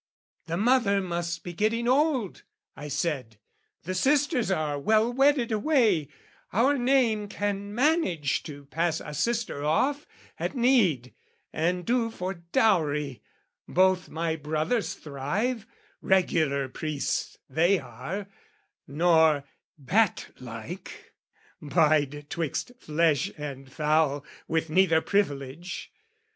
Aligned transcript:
"The 0.47 0.57
mother 0.57 0.99
must 0.99 1.43
be 1.43 1.53
getting 1.53 1.87
old," 1.87 2.41
I 2.75 2.87
said, 2.87 3.37
"The 3.83 3.93
sisters 3.93 4.49
are 4.49 4.79
well 4.79 5.13
wedded 5.13 5.51
away, 5.51 6.07
our 6.51 6.75
name 6.75 7.27
"Can 7.27 7.75
manage 7.75 8.41
to 8.49 8.65
pass 8.65 8.99
a 8.99 9.13
sister 9.13 9.63
off, 9.63 10.07
at 10.39 10.55
need, 10.55 11.13
"And 11.53 11.85
do 11.85 12.09
for 12.09 12.33
dowry: 12.33 13.21
both 13.67 14.09
my 14.09 14.35
brothers 14.35 14.95
thrive 14.95 15.67
"Regular 16.01 16.67
priests 16.67 17.37
they 17.47 17.77
are, 17.77 18.25
nor, 18.87 19.43
hat 19.87 20.31
like, 20.39 21.13
'bide 21.61 22.25
"'Twixt 22.27 22.71
flesh 22.79 23.29
and 23.37 23.71
fowl 23.71 24.25
with 24.47 24.67
neither 24.71 24.99
privilege. 24.99 25.91